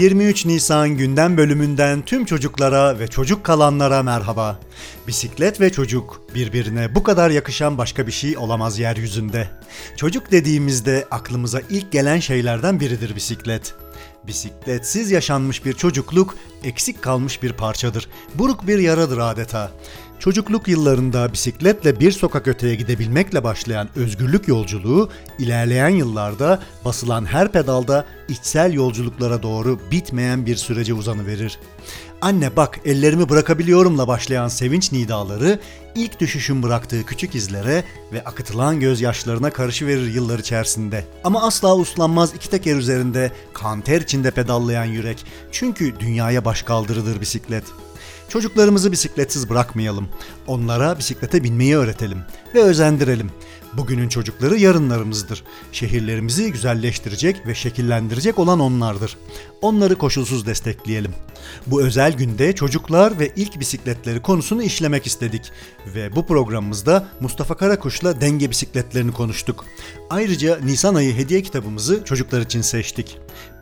[0.00, 4.60] 23 Nisan gündem bölümünden tüm çocuklara ve çocuk kalanlara merhaba.
[5.06, 9.48] Bisiklet ve çocuk birbirine bu kadar yakışan başka bir şey olamaz yeryüzünde.
[9.96, 13.74] Çocuk dediğimizde aklımıza ilk gelen şeylerden biridir bisiklet.
[14.26, 18.08] Bisikletsiz yaşanmış bir çocukluk eksik kalmış bir parçadır.
[18.34, 19.70] Buruk bir yaradır adeta.
[20.20, 28.06] Çocukluk yıllarında bisikletle bir sokak öteye gidebilmekle başlayan özgürlük yolculuğu ilerleyen yıllarda basılan her pedalda
[28.28, 31.58] içsel yolculuklara doğru bitmeyen bir sürece uzanıverir.
[32.20, 35.58] Anne bak ellerimi bırakabiliyorumla başlayan sevinç nidaları
[35.94, 41.04] ilk düşüşün bıraktığı küçük izlere ve akıtılan gözyaşlarına karışıverir yıllar içerisinde.
[41.24, 45.24] Ama asla uslanmaz iki teker üzerinde kanter içinde pedallayan yürek.
[45.52, 47.64] Çünkü dünyaya baş kaldırıdır bisiklet.
[48.30, 50.08] Çocuklarımızı bisikletsiz bırakmayalım.
[50.46, 52.18] Onlara bisiklete binmeyi öğretelim
[52.54, 53.30] ve özendirelim.
[53.72, 55.44] Bugünün çocukları yarınlarımızdır.
[55.72, 59.16] Şehirlerimizi güzelleştirecek ve şekillendirecek olan onlardır.
[59.62, 61.14] Onları koşulsuz destekleyelim.
[61.66, 65.52] Bu özel günde çocuklar ve ilk bisikletleri konusunu işlemek istedik
[65.94, 69.64] ve bu programımızda Mustafa Karakuş'la denge bisikletlerini konuştuk.
[70.10, 73.18] Ayrıca Nisan ayı hediye kitabımızı çocuklar için seçtik.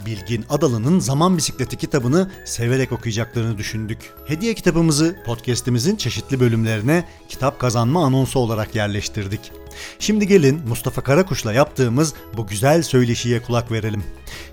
[0.07, 3.99] Bilgin Adalı'nın Zaman Bisikleti kitabını severek okuyacaklarını düşündük.
[4.27, 9.53] Hediye kitabımızı podcast'imizin çeşitli bölümlerine kitap kazanma anonsu olarak yerleştirdik.
[9.99, 14.05] Şimdi gelin Mustafa Karakuş'la yaptığımız bu güzel söyleşiye kulak verelim.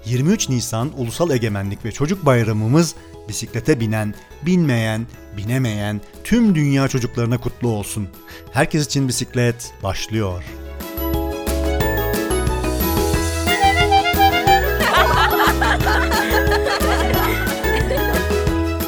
[0.06, 2.96] 23 Nisan Ulusal Egemenlik ve Çocuk Bayramımız
[3.30, 4.14] bisiklete binen,
[4.46, 5.08] binmeyen,
[5.38, 8.08] binemeyen tüm dünya çocuklarına kutlu olsun.
[8.52, 10.65] Herkes için bisiklet başlıyor.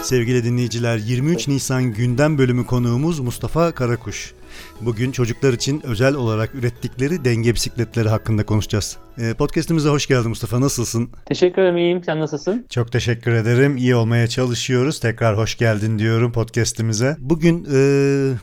[0.08, 4.34] Sevgili dinleyiciler 23 Nisan gündem bölümü konuğumuz Mustafa Karakuş.
[4.82, 8.98] Bugün çocuklar için özel olarak ürettikleri denge bisikletleri hakkında konuşacağız.
[9.20, 10.62] Ee, podcast'imize hoş geldin Mustafa.
[10.62, 11.10] Nasılsın?
[11.26, 11.78] Teşekkür ederim.
[11.78, 12.04] iyiyim.
[12.04, 12.66] Sen nasılsın?
[12.70, 13.78] Çok teşekkür ederim.
[13.78, 15.00] İyi olmaya çalışıyoruz.
[15.00, 17.16] Tekrar hoş geldin diyorum podcast'imize.
[17.20, 17.80] Bugün e,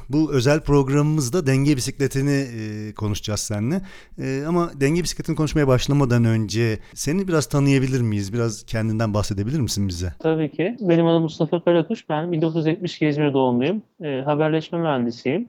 [0.09, 3.81] bu özel programımızda denge bisikletini e, konuşacağız seninle.
[4.19, 8.33] E, ama denge bisikletini konuşmaya başlamadan önce seni biraz tanıyabilir miyiz?
[8.33, 10.13] Biraz kendinden bahsedebilir misin bize?
[10.19, 10.77] Tabii ki.
[10.81, 12.09] Benim adım Mustafa Karakuş.
[12.09, 13.83] Ben 1972 İzmir doğumluyum.
[14.03, 15.49] E, haberleşme mühendisiyim.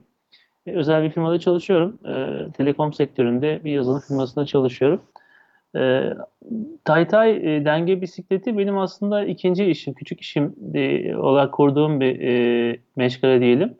[0.66, 1.98] E, özel bir firmada çalışıyorum.
[2.06, 5.02] E, telekom sektöründe bir yazılım firmasında çalışıyorum.
[5.76, 6.12] E,
[6.84, 12.80] Taytay e, denge bisikleti benim aslında ikinci işim, küçük işim de, olarak kurduğum bir e,
[12.96, 13.74] meşgale diyelim.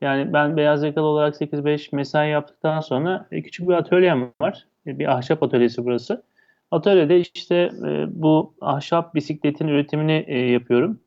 [0.00, 4.66] Yani ben beyaz yakalı olarak 8-5 mesai yaptıktan sonra e, küçük bir atölyem var.
[4.86, 6.22] E, bir ahşap atölyesi burası.
[6.70, 11.00] Atölyede işte e, bu ahşap bisikletin üretimini e, yapıyorum.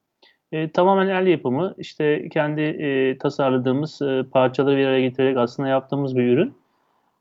[0.54, 6.16] E, tamamen el yapımı, işte kendi e, tasarladığımız e, parçaları bir araya getirerek aslında yaptığımız
[6.16, 6.54] bir ürün.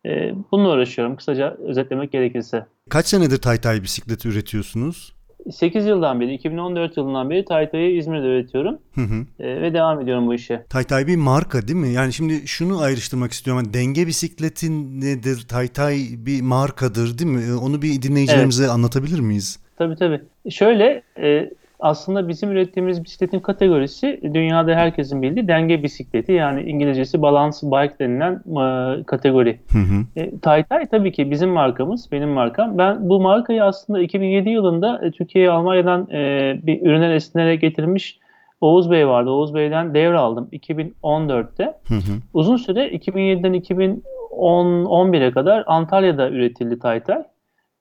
[0.07, 2.67] E, bununla uğraşıyorum kısaca özetlemek gerekirse.
[2.91, 5.13] Kaç senedir Taytay bisikleti üretiyorsunuz?
[5.51, 9.45] 8 yıldan beri, 2014 yılından beri Taytay'ı İzmir'de üretiyorum Hı hı.
[9.45, 10.65] e, ve devam ediyorum bu işe.
[10.71, 11.93] Taytay bir marka değil mi?
[11.93, 13.63] Yani şimdi şunu ayrıştırmak istiyorum.
[13.65, 15.47] Hani denge bisikleti nedir?
[15.49, 17.55] Taytay bir markadır değil mi?
[17.55, 19.59] Onu bir dinleyicilerimize anlatabilir miyiz?
[19.79, 20.21] Tabii tabii.
[20.51, 21.51] Şöyle e,
[21.83, 28.33] aslında bizim ürettiğimiz bisikletin kategorisi dünyada herkesin bildiği denge bisikleti yani İngilizcesi balance bike denilen
[28.33, 29.61] e, kategori.
[29.73, 30.05] Hı hı.
[30.17, 32.79] E, Taytay tabii ki bizim markamız, benim markam.
[32.79, 38.19] Ben bu markayı aslında 2007 yılında e, Türkiye'ye Almanya'dan e, bir ürüne esinlerek getirmiş
[38.61, 39.31] Oğuz Bey vardı.
[39.31, 41.65] Oğuz Bey'den devraldım 2014'te.
[41.65, 42.19] Hı hı.
[42.35, 47.23] Uzun süre 2007'den 2011'e kadar Antalya'da üretildi Taytay.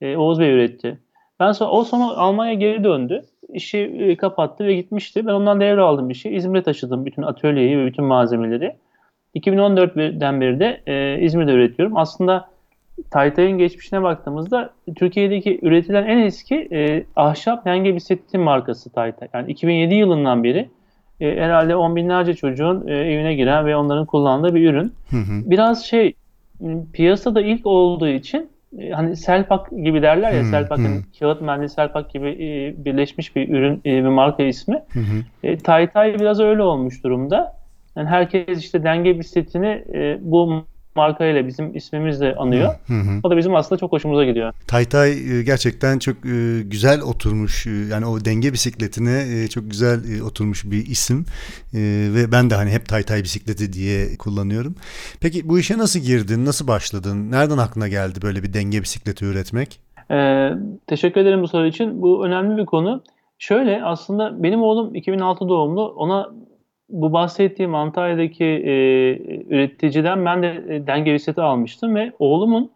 [0.02, 0.98] E, Oğuz Bey üretti.
[1.40, 3.22] Ben sonra o sonra Almanya geri döndü.
[3.54, 5.28] İşi e, kapattı ve gitmişti.
[5.28, 6.30] Ben ondan devraldım işi.
[6.30, 8.76] İzmir'e taşıdım bütün atölyeyi ve bütün malzemeleri.
[9.36, 11.98] 2014'den beri de e, İzmir'de üretiyorum.
[11.98, 12.50] Aslında
[13.12, 19.28] Taytay'ın geçmişine baktığımızda Türkiye'deki üretilen en eski e, ahşap denge bisikleti markası Taytay.
[19.34, 20.70] Yani 2007 yılından beri
[21.20, 24.94] e, herhalde on binlerce çocuğun e, evine giren ve onların kullandığı bir ürün.
[25.10, 25.50] Hı hı.
[25.50, 26.14] Biraz şey
[26.94, 28.50] piyasada ilk olduğu için
[28.94, 31.04] hani Selpak gibi derler ya Hmm, Selpak hani hmm.
[31.20, 34.84] kağıt mendil Selpak gibi e, birleşmiş bir ürün e, bir marka ismi.
[34.94, 35.24] Hı hı.
[35.44, 37.56] E, Taytay biraz öyle olmuş durumda.
[37.96, 40.64] Yani herkes işte denge bisikletini e, bu
[40.96, 42.74] markayla bizim ismimizle anıyor.
[42.88, 43.20] Hı hı.
[43.24, 44.54] O da bizim aslında çok hoşumuza gidiyor.
[44.68, 47.68] Taytay e, gerçekten çok e, güzel oturmuş.
[47.68, 51.26] E, Yani o denge bisikletine çok güzel oturmuş bir isim.
[52.14, 54.76] Ve ben de hani hep Taytay bisikleti diye kullanıyorum.
[55.22, 56.46] Peki bu işe nasıl girdin?
[56.46, 57.32] Nasıl başladın?
[57.32, 59.80] Nereden aklına geldi böyle bir denge bisikleti üretmek?
[60.12, 60.50] Ee,
[60.88, 62.02] teşekkür ederim bu soru için.
[62.02, 63.04] Bu önemli bir konu.
[63.40, 65.88] Şöyle aslında benim oğlum 2006 doğumlu.
[65.88, 66.30] Ona
[66.92, 68.72] bu bahsettiğim Antalya'daki e,
[69.50, 72.72] üreticiden ben de e, denge bisikleti almıştım ve oğlumun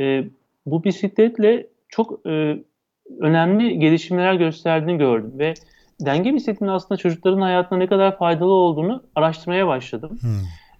[0.00, 0.24] e,
[0.66, 2.56] bu bisikletle çok e,
[3.20, 5.54] önemli gelişmeler gösterdiğini gördüm ve
[6.00, 10.18] denge bisikletinin aslında çocukların hayatına ne kadar faydalı olduğunu araştırmaya başladım.
[10.20, 10.30] Hmm.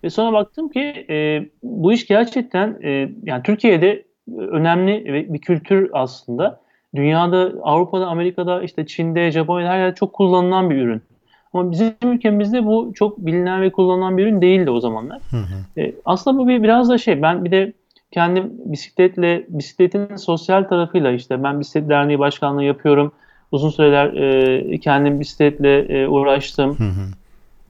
[0.05, 4.05] Ve sonra baktım ki e, bu iş gerçekten e, yani Türkiye'de
[4.37, 6.61] önemli bir kültür aslında.
[6.95, 11.03] Dünyada, Avrupa'da, Amerika'da, işte Çin'de, Japonya'da her yerde çok kullanılan bir ürün.
[11.55, 15.21] Ama bizim ülkemizde bu çok bilinen ve kullanılan bir ürün değildi o zamanlar.
[15.31, 15.81] Hı hı.
[15.81, 17.23] E, aslında bu bir biraz da şey.
[17.23, 17.73] Ben bir de
[18.11, 23.13] kendim bisikletle, bisikletin sosyal tarafıyla işte ben bisiklet derneği başkanlığı yapıyorum.
[23.53, 26.79] Uzun süreler e, kendim bisikletle e, uğraştım.
[26.79, 27.24] Hı hı.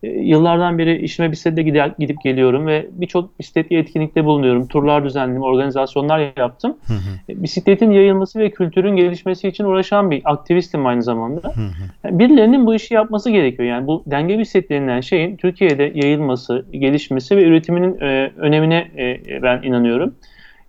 [0.05, 4.67] E, yıllardan beri işime bisikletle gider, gidip geliyorum ve birçok bisikletli etkinlikte bulunuyorum.
[4.67, 6.77] Turlar düzenledim, organizasyonlar yaptım.
[6.87, 7.33] Hı hı.
[7.33, 11.49] E, bisikletin yayılması ve kültürün gelişmesi için uğraşan bir aktivistim aynı zamanda.
[11.49, 11.65] Hı hı.
[12.05, 13.69] Yani birilerinin bu işi yapması gerekiyor.
[13.69, 20.15] Yani bu denge bisikletlerinden şeyin Türkiye'de yayılması, gelişmesi ve üretiminin e, önemine e, ben inanıyorum.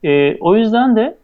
[0.03, 1.15] E, o yüzden de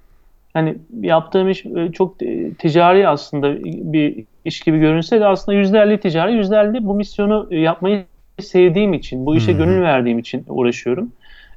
[0.54, 6.00] hani yaptığım iş e, çok e, ticari aslında bir iş gibi görünse de aslında %50
[6.00, 8.06] ticari, %50 bu misyonu e, yapmayı
[8.40, 9.58] sevdiğim için, bu işe hı.
[9.58, 11.12] gönül verdiğim için uğraşıyorum.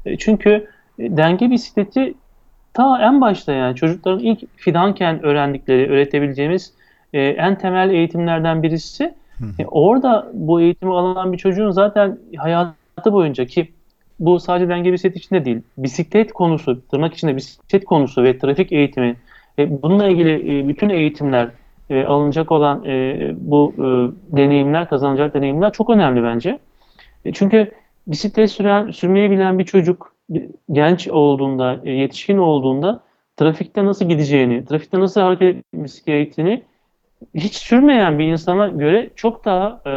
[0.07, 0.51] E, çünkü
[0.99, 2.15] e, denge bisikleti
[2.75, 6.73] ta en başta yani çocukların ilk fidanken öğrendikleri, öğretebileceğimiz
[7.13, 9.15] en temel eğitimlerden birisi.
[9.59, 13.69] E, orada bu eğitimi alan bir çocuğun zaten hayatı boyunca ki
[14.21, 19.17] bu sadece denge bisiklet içinde değil, bisiklet konusu, tırnak içinde bisiklet konusu ve trafik eğitimi
[19.59, 21.49] bununla ilgili bütün eğitimler
[21.91, 23.87] e, alınacak olan e, bu e,
[24.37, 26.59] deneyimler, kazanacak deneyimler çok önemli bence.
[27.25, 27.73] E, çünkü
[28.07, 30.15] bisiklet süren, sürmeyi bilen bir çocuk
[30.73, 33.01] genç olduğunda, e, yetişkin olduğunda
[33.37, 36.63] trafikte nasıl gideceğini, trafikte nasıl hareket etmesi gerektiğini
[37.35, 39.93] hiç sürmeyen bir insana göre çok daha e,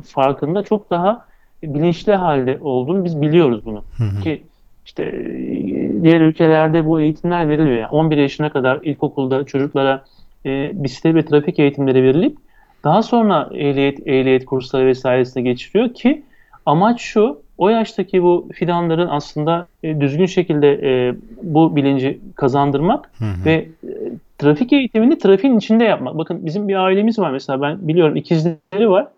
[0.00, 1.26] farkında, çok daha
[1.62, 3.84] bilinçli halde olduğunu biz biliyoruz bunu.
[3.96, 4.22] Hı hı.
[4.22, 4.42] Ki
[4.86, 7.76] işte e, diğer ülkelerde bu eğitimler veriliyor.
[7.76, 10.04] Yani 11 yaşına kadar ilkokulda çocuklara
[10.46, 12.36] e, bisiklet ve trafik eğitimleri verilip
[12.84, 16.22] daha sonra ehliyet, ehliyet kursları vesairesine geçiriyor ki
[16.66, 23.24] amaç şu, o yaştaki bu fidanların aslında e, düzgün şekilde e, bu bilinci kazandırmak Hı
[23.24, 23.44] hı.
[23.44, 23.90] ve e,
[24.38, 26.18] trafik eğitimini trafiğin içinde yapmak.
[26.18, 29.08] Bakın bizim bir ailemiz var mesela ben biliyorum ikizleri var.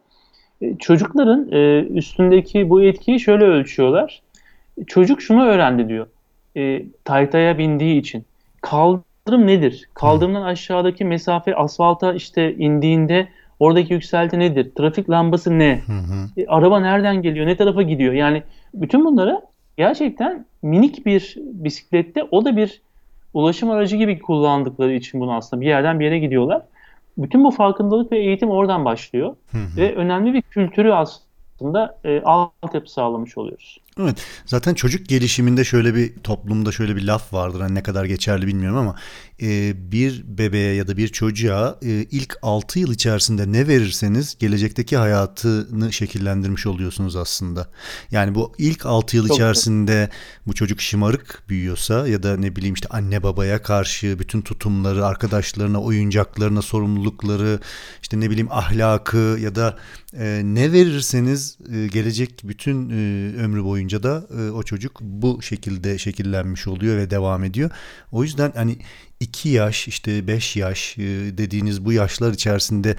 [0.63, 4.23] E, Çocukların e, üstündeki bu etkiyi şöyle ölçüyorlar.
[4.87, 6.07] Çocuk şunu öğrendi diyor.
[6.57, 8.25] E, taytaya bindiği için.
[9.29, 9.89] Kaldırım nedir?
[9.95, 13.29] Kaldırımdan aşağıdaki mesafe asfalta işte indiğinde
[13.61, 14.71] oradaki yükselti nedir?
[14.75, 15.83] Trafik lambası ne?
[15.87, 16.41] Hı hı.
[16.41, 17.47] E, araba nereden geliyor?
[17.47, 18.13] Ne tarafa gidiyor?
[18.13, 18.43] Yani
[18.75, 19.41] bütün bunları
[19.77, 22.83] gerçekten minik bir bisiklette o da bir
[23.35, 26.63] ulaşım aracı gibi kullandıkları için bunu aslında bir yerden bir yere gidiyorlar.
[27.19, 29.77] Bütün bu farkındalık ve eğitim oradan başlıyor Hı hı.
[29.77, 33.79] ve önemli bir kültürü aslında e, altyapı sağlamış oluyoruz.
[33.99, 34.17] Evet.
[34.47, 37.61] Zaten çocuk gelişiminde şöyle bir toplumda şöyle bir laf vardır.
[37.61, 38.97] Hani ne kadar geçerli bilmiyorum ama
[39.43, 44.97] e, bir bebeğe ya da bir çocuğa e, ilk 6 yıl içerisinde ne verirseniz gelecekteki
[44.97, 47.69] hayatını şekillendirmiş oluyorsunuz aslında.
[48.11, 50.11] Yani bu ilk 6 yıl Çok içerisinde
[50.47, 55.83] bu çocuk şımarık büyüyorsa ya da ne bileyim işte anne babaya karşı bütün tutumları, arkadaşlarına,
[55.83, 57.61] oyuncaklarına, sorumlulukları,
[58.03, 59.79] işte ne bileyim ahlakı ya da
[60.19, 62.95] e, ne verirseniz e, gelecek bütün e,
[63.43, 67.71] ömrü boyunca da e, o çocuk bu şekilde şekillenmiş oluyor ve devam ediyor.
[68.13, 68.79] O yüzden hani
[69.21, 71.03] 2 yaş işte 5 yaş e,
[71.39, 72.97] dediğiniz bu yaşlar içerisinde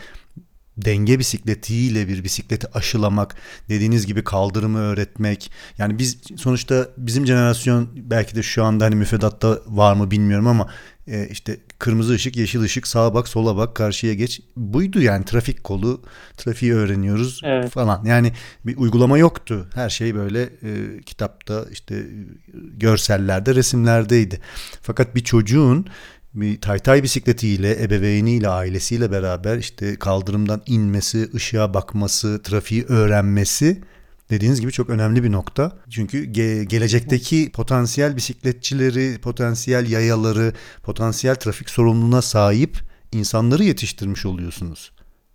[0.86, 3.36] denge bisikletiyle bir bisikleti aşılamak,
[3.70, 5.52] dediğiniz gibi kaldırımı öğretmek.
[5.78, 10.70] Yani biz sonuçta bizim jenerasyon belki de şu anda hani müfredatta var mı bilmiyorum ama
[11.08, 14.42] e, işte kırmızı ışık, yeşil ışık, sağa bak, sola bak, karşıya geç.
[14.56, 16.02] Buydu yani trafik kolu,
[16.38, 17.70] trafiği öğreniyoruz Evet.
[17.70, 18.06] falan.
[18.06, 18.32] Yani
[18.66, 19.68] bir uygulama yoktu.
[19.74, 22.04] Her şey böyle e, kitapta işte
[22.78, 24.40] görsellerde, resimlerdeydi.
[24.82, 25.88] Fakat bir çocuğun
[26.42, 33.82] bir taytay bisikletiyle, ebeveyniyle, ailesiyle beraber işte kaldırımdan inmesi, ışığa bakması, trafiği öğrenmesi
[34.30, 35.72] dediğiniz gibi çok önemli bir nokta.
[35.90, 40.54] Çünkü ge- gelecekteki potansiyel bisikletçileri, potansiyel yayaları,
[40.84, 42.78] potansiyel trafik sorumluluğuna sahip
[43.12, 44.92] insanları yetiştirmiş oluyorsunuz.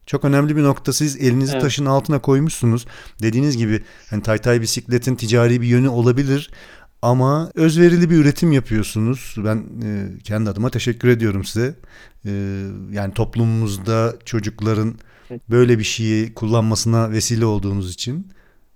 [0.06, 0.92] Çok önemli bir nokta.
[0.92, 1.62] Siz elinizi Evet.
[1.62, 2.86] taşın altına koymuşsunuz.
[3.22, 6.50] Dediğiniz gibi hani taytay bisikletin ticari bir yönü olabilir
[7.04, 9.34] ama özverili bir üretim yapıyorsunuz.
[9.38, 9.88] Ben e,
[10.24, 11.74] kendi adıma teşekkür ediyorum size.
[12.26, 12.30] E,
[12.92, 14.94] yani toplumumuzda çocukların
[15.50, 18.26] böyle bir şeyi kullanmasına vesile olduğunuz için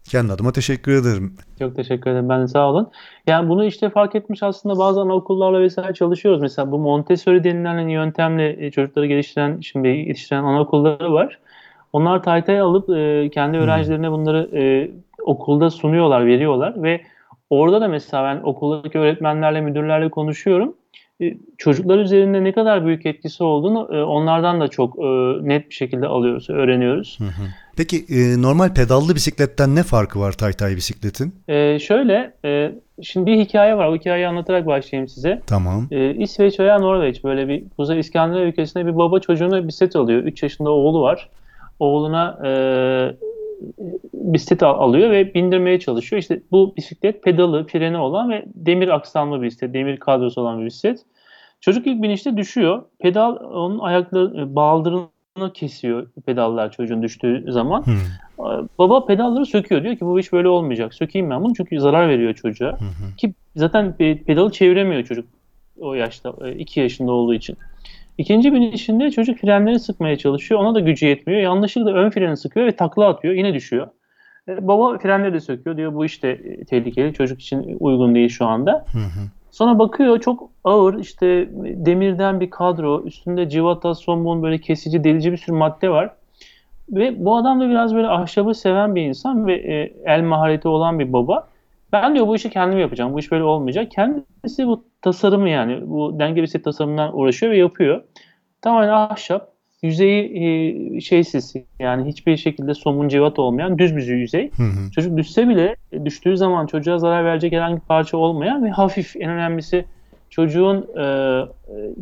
[0.05, 1.37] kendi adıma teşekkür ederim.
[1.59, 2.29] Çok teşekkür ederim.
[2.29, 2.91] Ben de sağ olun.
[3.27, 6.41] Yani bunu işte fark etmiş aslında bazı anaokullarla vesaire çalışıyoruz.
[6.41, 11.39] Mesela bu Montessori denilen yöntemle e, çocukları geliştiren, şimdi yetiştiren anaokulları var.
[11.93, 14.91] Onlar taytay alıp e, kendi öğrencilerine bunları e,
[15.23, 17.01] okulda sunuyorlar, veriyorlar ve
[17.51, 20.75] orada da mesela ben okuldaki öğretmenlerle, müdürlerle konuşuyorum.
[21.23, 25.03] e, çocuklar üzerinde ne kadar büyük etkisi olduğunu e, onlardan da çok e,
[25.49, 27.19] net bir şekilde alıyoruz, öğreniyoruz.
[27.21, 27.49] Hı hı.
[27.77, 28.05] Peki
[28.43, 31.35] normal pedallı bisikletten ne farkı var Taytay bisikletin?
[31.49, 32.33] E, şöyle,
[33.03, 33.89] şimdi bir hikaye var.
[33.89, 35.43] O hikayeyi anlatarak başlayayım size.
[35.47, 35.89] Tamam.
[35.91, 40.23] E, İsveç veya Norveç böyle bir Kuzey İskandinav ülkesinde bir baba çocuğuna bisiklet alıyor.
[40.23, 41.29] 3 yaşında oğlu var.
[41.79, 42.51] Oğluna e,
[44.15, 46.23] bisiklet al- alıyor ve bindirmeye çalışıyor.
[46.23, 50.67] İşte bu bisiklet pedalı, freni olan ve demir aksamlı bir bisiklet, demir kadrosu olan bir
[50.67, 51.01] bisiklet.
[51.61, 52.83] Çocuk ilk binişte düşüyor.
[52.99, 57.83] Pedal onun ayakları e, baldırını kesiyor pedallar çocuğun düştüğü zaman.
[57.87, 57.93] Hı
[58.79, 59.83] Baba pedalları söküyor.
[59.83, 60.95] Diyor ki bu iş böyle olmayacak.
[60.95, 62.73] Sökeyim ben bunu çünkü zarar veriyor çocuğa.
[62.73, 63.17] hı.
[63.17, 65.27] Ki zaten pe- pedalı çeviremiyor çocuk
[65.81, 67.57] o yaşta, 2 yaşında olduğu için.
[68.19, 70.61] İkinci binişinde çocuk frenleri sıkmaya çalışıyor.
[70.61, 71.41] Ona da gücü yetmiyor.
[71.41, 73.35] Yanlışlıkla ön freni sıkıyor ve takla atıyor.
[73.35, 73.89] Yine düşüyor.
[74.49, 75.77] E, Baba frenleri de söküyor.
[75.77, 77.13] Diyor bu işte e, tehlikeli.
[77.13, 78.73] Çocuk için uygun değil şu anda.
[78.93, 79.29] Hı hı.
[79.51, 83.03] Sonra bakıyor çok ağır işte demirden bir kadro.
[83.05, 86.11] Üstünde civata, somun böyle kesici, delici bir sürü madde var.
[86.91, 90.99] Ve bu adam da biraz böyle ahşabı seven bir insan ve e, el mahareti olan
[90.99, 91.49] bir baba.
[91.93, 93.13] Ben diyor bu işi kendim yapacağım.
[93.13, 93.91] Bu iş böyle olmayacak.
[93.91, 98.03] Kendisi bu tasarımı yani bu denge bisiklet tasarımından uğraşıyor ve yapıyor.
[98.63, 99.53] Tamamen ahşap,
[99.83, 100.33] yüzeyi
[100.97, 104.51] e, şeysiz yani hiçbir şekilde somun civat olmayan düz bir yüzey.
[104.57, 104.91] Hı hı.
[104.91, 109.31] Çocuk düşse bile düştüğü zaman çocuğa zarar verecek herhangi bir parça olmayan ve hafif en
[109.31, 109.85] önemlisi
[110.31, 111.05] çocuğun e,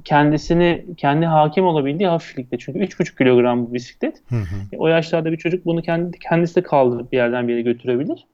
[0.04, 2.58] kendisini kendi hakim olabildiği hafiflikte.
[2.58, 4.22] Çünkü 3,5 kilogram bu bisiklet.
[4.28, 4.56] Hı hı.
[4.72, 8.26] E, O yaşlarda bir çocuk bunu kendi, kendisi de kaldırıp bir yerden bir yere götürebilir.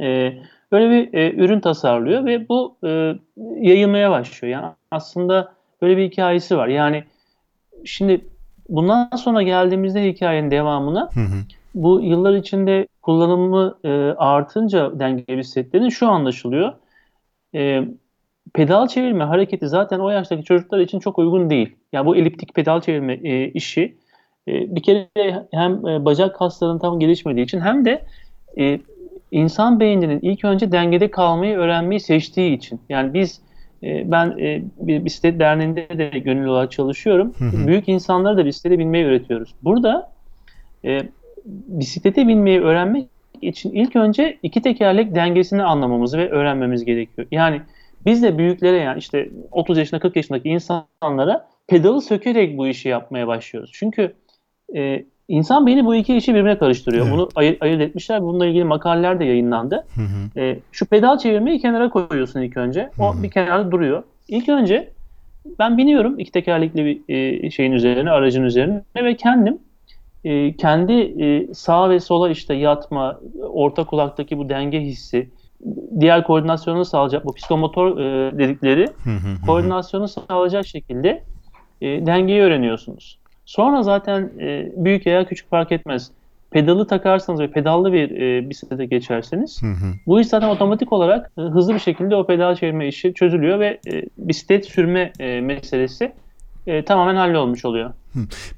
[0.00, 0.32] E,
[0.72, 3.14] böyle bir e, ürün tasarlıyor ve bu e,
[3.60, 4.52] yayılmaya başlıyor.
[4.52, 6.68] Yani aslında böyle bir hikayesi var.
[6.68, 7.04] Yani
[7.84, 8.20] şimdi
[8.68, 11.36] bundan sonra geldiğimizde hikayenin devamına Hı hı.
[11.74, 16.72] bu yıllar içinde kullanımı e, artınca denge bisikletlerin şu anlaşılıyor.
[17.54, 17.84] E,
[18.54, 21.76] pedal çevirme hareketi zaten o yaştaki çocuklar için çok uygun değil.
[21.92, 23.96] Yani bu eliptik pedal çevirme e, işi
[24.48, 25.08] e, bir kere
[25.52, 28.04] hem e, bacak kaslarının tam gelişmediği için hem de
[28.58, 28.80] e,
[29.30, 32.80] insan beyninin ilk önce dengede kalmayı öğrenmeyi seçtiği için.
[32.88, 33.40] Yani biz
[33.82, 37.34] e, ben e, bir bisiklet derneğinde de gönüllü olarak çalışıyorum.
[37.38, 37.66] Hı hı.
[37.66, 39.54] Büyük insanlara da bisiklete binmeyi öğretiyoruz.
[39.62, 40.12] Burada
[40.84, 41.00] e,
[41.46, 43.08] bisiklete binmeyi öğrenmek
[43.42, 47.28] için ilk önce iki tekerlek dengesini anlamamız ve öğrenmemiz gerekiyor.
[47.30, 47.62] Yani
[48.06, 53.26] biz de büyüklere yani işte 30 yaşında 40 yaşındaki insanlara pedalı sökerek bu işi yapmaya
[53.26, 53.70] başlıyoruz.
[53.74, 54.14] Çünkü
[54.76, 57.04] e, insan beyni bu iki işi birbirine karıştırıyor.
[57.04, 57.14] Evet.
[57.14, 58.22] Bunu ayır, ayırt etmişler.
[58.22, 59.86] Bununla ilgili makaleler de yayınlandı.
[59.94, 60.40] Hı hı.
[60.40, 62.90] E, şu pedal çevirmeyi kenara koyuyorsun ilk önce.
[62.98, 63.22] O Hı hı.
[63.22, 64.02] bir kenarda duruyor.
[64.28, 64.92] İlk önce
[65.58, 69.58] ben biniyorum iki tekerlekli bir e, şeyin üzerine, aracın üzerine ve kendim
[70.24, 75.30] e, kendi e, sağa ve sola işte yatma, orta kulaktaki bu denge hissi,
[76.00, 79.10] diğer koordinasyonu sağlayacak bu psikomotor e, dedikleri hı.
[79.10, 79.46] Hı hı.
[79.46, 81.22] koordinasyonu sağlayacak şekilde
[81.80, 83.18] e, dengeyi öğreniyorsunuz.
[83.46, 86.10] Sonra zaten e, büyük veya küçük fark etmez.
[86.50, 89.94] Pedalı takarsanız ve pedallı bir e, bisiklete geçerseniz Hı hı.
[90.06, 93.80] bu iş zaten otomatik olarak e, hızlı bir şekilde o pedal çevirme işi çözülüyor ve
[93.86, 96.12] e, bisiklet sürme e, meselesi
[96.66, 97.90] e, tamamen hallolmuş oluyor.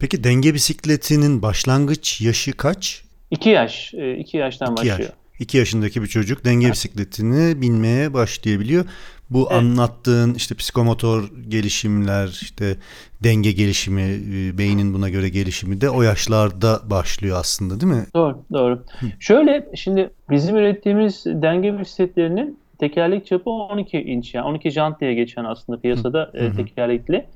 [0.01, 3.03] Peki denge bisikletinin başlangıç yaşı kaç?
[3.31, 5.01] 2 yaş, 2 yaştan İki yaş.
[5.39, 5.49] Başlıyor.
[5.49, 8.85] 2 yaşındaki bir çocuk denge bisikletini binmeye başlayabiliyor.
[9.31, 9.53] Bu Evet.
[9.53, 12.77] anlattığın işte psikomotor gelişimler, işte
[13.23, 18.07] denge gelişimi, e, beynin buna göre gelişimi de o yaşlarda başlıyor aslında değil mi?
[18.15, 18.85] Doğru, doğru.
[19.21, 25.45] Şöyle şimdi bizim ürettiğimiz denge bisikletlerinin tekerlek çapı 12 inç yani 12 jant diye geçen
[25.45, 27.27] aslında piyasada e, Hı tekerlekli.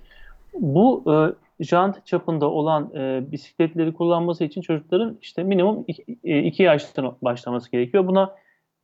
[0.55, 1.15] Bu e,
[1.61, 5.85] jant çapında olan e, bisikletleri kullanması için çocukların işte minimum
[6.25, 8.07] 2 yaştan başlaması gerekiyor.
[8.07, 8.35] Buna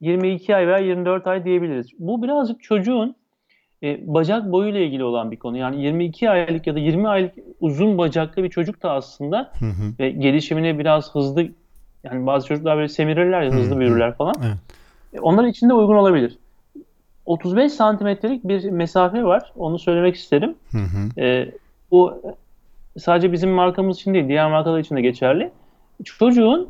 [0.00, 1.86] 22 ay veya 24 ay diyebiliriz.
[1.98, 3.16] Bu birazcık çocuğun
[3.82, 5.56] e, bacak boyuyla ilgili olan bir konu.
[5.56, 9.92] Yani 22 aylık ya da 20 aylık uzun bacaklı bir çocuk da aslında Hı hı.
[9.98, 11.46] ve gelişimine biraz hızlı
[12.04, 13.80] yani bazı çocuklar böyle semirirler ya Hı, hızlı hı.
[13.80, 14.34] büyürler falan.
[14.42, 14.56] Evet.
[15.12, 16.38] E, Onlar için de uygun olabilir.
[17.26, 19.52] 35 santimetrelik bir mesafe var.
[19.56, 20.54] Onu söylemek isterim.
[20.72, 21.20] Hı hı.
[21.20, 21.50] E,
[21.90, 22.22] bu
[22.98, 25.50] sadece bizim markamız için değil, diğer markalar için de geçerli.
[26.04, 26.68] Çocuğun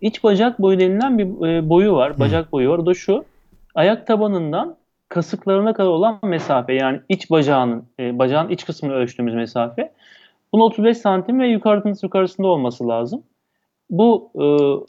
[0.00, 2.18] iç bacak boyu denilen bir e, boyu var.
[2.20, 2.78] Bacak boyu var.
[2.78, 3.24] O da şu.
[3.74, 4.76] Ayak tabanından
[5.08, 6.72] kasıklarına kadar olan mesafe.
[6.74, 9.92] Yani iç bacağının, e, bacağın iç kısmını ölçtüğümüz mesafe.
[10.52, 13.22] Bunun 35 santim ve yukarısında, yukarısında olması lazım.
[13.90, 14.44] Bu e,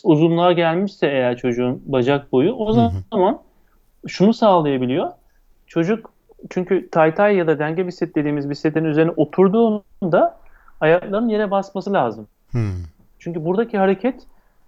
[0.07, 2.73] uzunluğa gelmişse eğer çocuğun bacak boyu o
[3.11, 3.41] zaman
[4.07, 5.11] şunu sağlayabiliyor.
[5.67, 6.13] Çocuk
[6.49, 10.40] çünkü taytay ya da denge bisiklet dediğimiz bisikletin üzerine oturduğunda
[10.81, 12.27] ayaklarının yere basması lazım.
[12.51, 12.57] Hı.
[13.19, 14.21] Çünkü buradaki hareket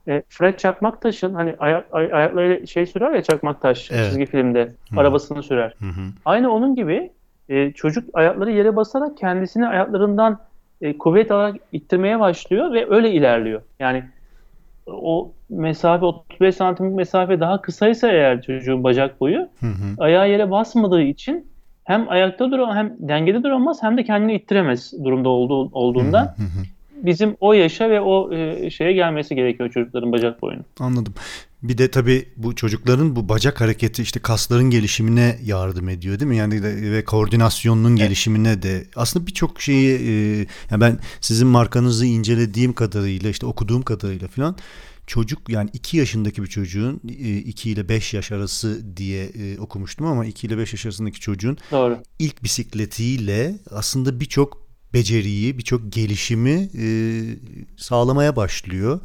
[0.07, 4.05] e, Fred Çakmaktaş'ın hani ayak, ay- ayaklarıyla şey sürer ya Çakmaktaş Evet.
[4.09, 4.99] çizgi filmde Hı.
[4.99, 5.73] arabasını sürer.
[5.79, 5.85] Hı.
[6.25, 7.11] Aynı onun gibi
[7.49, 10.39] e, çocuk ayakları yere basarak kendisini ayaklarından
[10.81, 13.61] e, kuvvet alarak ittirmeye başlıyor ve öyle ilerliyor.
[13.79, 14.03] Yani
[14.87, 19.95] o mesafe 35 santimlik mesafe daha kısaysa eğer çocuğun bacak boyu Hı hı.
[19.97, 21.52] ayağı yere basmadığı için
[21.83, 25.69] hem ayakta duramaz hem dengede duramaz hem de kendini ittiremez durumda olduğu,
[26.43, 26.65] hı.
[27.03, 30.65] bizim o yaşa ve o e, şeye gelmesi gerekiyor çocukların bacak boyunun.
[30.79, 31.13] Anladım.
[31.63, 36.37] Bir de tabii bu çocukların bu bacak hareketi işte kasların gelişimine yardım ediyor değil mi?
[36.37, 40.11] Yani de- ve koordinasyonunun gelişimine de aslında birçok şeyi e,
[40.71, 44.55] yani ben sizin markanızı incelediğim kadarıyla işte okuduğum kadarıyla falan
[45.07, 46.97] çocuk yani 2 yaşındaki bir çocuğun
[47.45, 51.57] 2 ile 5 yaş arası diye e, okumuştum ama 2 ile 5 yaş arasındaki çocuğun
[51.71, 52.03] Doğru.
[52.19, 56.85] ilk bisikletiyle aslında birçok beceriyi, birçok gelişimi e,
[57.77, 58.99] sağlamaya başlıyor.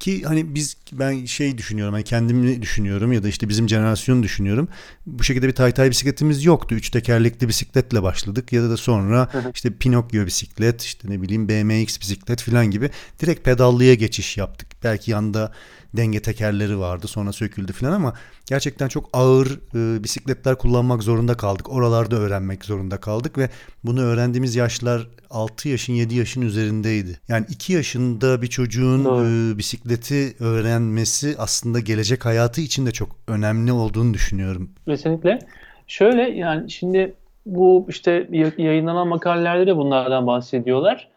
[0.00, 4.68] Ki hani biz ben şey düşünüyorum hani kendimi düşünüyorum ya da işte bizim jenerasyonu düşünüyorum.
[5.06, 6.74] Bu şekilde bir taytay bisikletimiz yoktu.
[6.74, 12.42] Üç tekerlekli bisikletle başladık ya da sonra işte Pinokyo bisiklet işte ne bileyim BMX bisiklet
[12.42, 12.90] falan gibi
[13.20, 14.68] direkt pedallıya geçiş yaptık.
[14.84, 15.52] Belki yanında
[15.96, 18.14] denge tekerleri vardı sonra söküldü falan ama
[18.46, 21.72] gerçekten çok ağır e, bisikletler kullanmak zorunda kaldık.
[21.72, 23.48] Oralarda öğrenmek zorunda kaldık ve
[23.84, 27.20] bunu öğrendiğimiz yaşlar 6 yaşın 7 yaşın üzerindeydi.
[27.28, 33.72] Yani 2 yaşında bir çocuğun e, bisikleti öğrenmesi aslında gelecek hayatı için de çok önemli
[33.72, 34.70] olduğunu düşünüyorum.
[34.86, 35.38] Kesinlikle.
[35.86, 37.14] Şöyle yani şimdi
[37.46, 38.28] bu işte
[38.58, 41.08] yayınlanan makalelerde de bunlardan bahsediyorlar.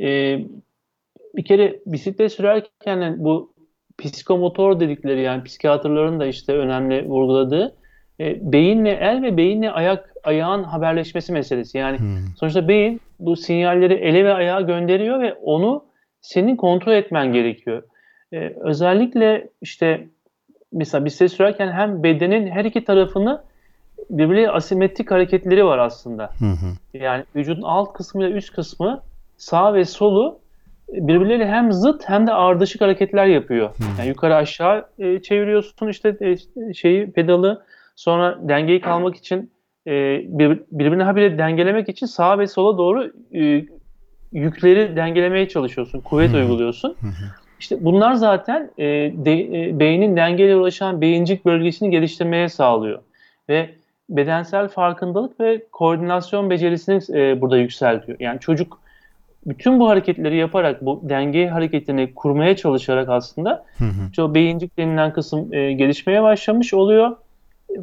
[0.00, 0.40] Ee,
[1.36, 3.52] bir kere bisiklet sürerken bu
[4.00, 7.74] psikomotor dedikleri yani psikiyatrların da işte önemli vurguladığı
[8.20, 11.78] e, beyinle el ve beyinle ayak ayağın haberleşmesi meselesi.
[11.78, 12.16] Yani Hmm.
[12.36, 15.84] sonuçta beyin bu sinyalleri ele ve ayağa gönderiyor ve onu
[16.20, 17.82] senin kontrol etmen gerekiyor.
[18.32, 20.06] Ee, özellikle işte
[20.72, 23.42] mesela bisiklet sürerken hem bedenin her iki tarafını
[24.10, 26.30] birbirine asimetrik hareketleri var aslında.
[26.38, 26.98] Hı hı.
[26.98, 29.02] Yani vücudun alt kısmı ile üst kısmı
[29.36, 30.38] sağ ve solu
[30.92, 33.70] birbirleriyle hem zıt hem de ardışık hareketler yapıyor.
[33.98, 37.62] Yani yukarı aşağı e, çeviriyorsun işte e, şeyi pedalı
[37.96, 39.50] sonra dengeyi kalmak için
[39.86, 39.92] e,
[40.24, 43.64] bir, birbirini habire dengelemek için sağa ve sola doğru e,
[44.32, 46.00] yükleri dengelemeye çalışıyorsun.
[46.00, 46.96] Kuvvet uyguluyorsun.
[47.60, 52.98] İşte bunlar zaten e, de- e, beynin dengeyle ulaşan beyincik bölgesini geliştirmeye sağlıyor.
[53.48, 53.70] Ve
[54.08, 58.20] bedensel farkındalık ve koordinasyon becerisini e, burada yükseltiyor.
[58.20, 58.78] Yani çocuk
[59.46, 64.22] bütün bu hareketleri yaparak, bu denge hareketini kurmaya çalışarak aslında Hı hı.
[64.22, 67.16] o beyincik denilen kısım e, gelişmeye başlamış oluyor.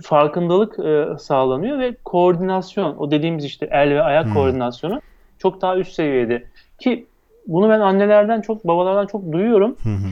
[0.03, 4.33] Farkındalık e, sağlanıyor ve koordinasyon, o dediğimiz işte el ve ayak Hmm.
[4.33, 5.01] koordinasyonu
[5.39, 6.43] çok daha üst seviyede.
[6.79, 7.05] Ki
[7.47, 9.75] bunu ben annelerden çok, babalardan çok duyuyorum.
[9.83, 10.07] Hı hı.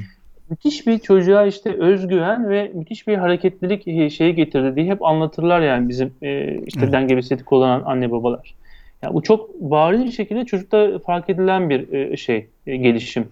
[0.50, 5.62] Müthiş bir çocuğa işte özgüven ve müthiş bir hareketlilik e, şeyi getirdi diye hep anlatırlar
[5.62, 6.94] yani bizim e, işte Evet.
[6.94, 8.56] denge bisikleti kullanan anne babalar.
[9.06, 13.28] Yani bu çok bariz bir şekilde çocukta fark edilen bir e, şey, e, gelişim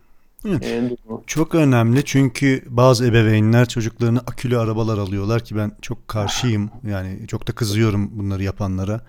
[0.48, 0.66] Evet.
[0.66, 0.92] e.
[1.28, 6.70] Çok önemli çünkü bazı ebeveynler çocuklarına akülü arabalar alıyorlar ki ben çok karşıyım.
[6.90, 9.02] Yani çok da kızıyorum bunları yapanlara.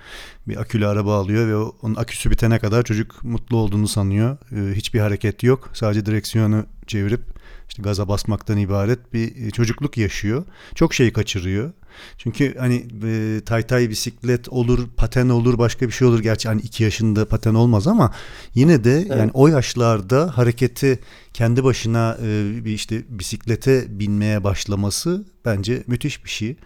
[0.48, 4.36] Bir akülü araba alıyor ve onun aküsü bitene kadar çocuk mutlu olduğunu sanıyor.
[4.74, 5.70] Hiçbir hareket yok.
[5.72, 7.33] Sadece direksiyonu çevirip
[7.68, 10.44] işte gaza basmaktan ibaret bir e, çocukluk yaşıyor.
[10.74, 11.72] Çok şey kaçırıyor.
[12.18, 16.20] Çünkü hani e, taytay bisiklet olur, paten olur, başka bir şey olur.
[16.20, 18.12] Gerçi hani iki yaşında paten olmaz ama
[18.54, 20.98] yine de yani o yaşlarda hareketi
[21.32, 26.56] kendi başına e, işte bisiklete binmeye başlaması bence müthiş bir şey.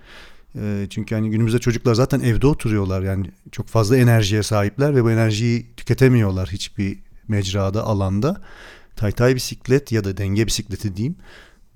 [0.54, 5.10] E, çünkü hani günümüzde çocuklar zaten evde oturuyorlar yani çok fazla enerjiye sahipler ve bu
[5.10, 8.42] enerjiyi tüketemiyorlar hiçbir mecrada, alanda.
[8.98, 11.16] Taytay bisiklet ya da denge bisikleti diyeyim.